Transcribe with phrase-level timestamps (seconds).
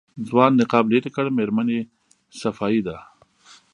[0.27, 1.79] ځوان نقاب لېرې کړ مېرمنې
[2.39, 2.97] صفايي ده.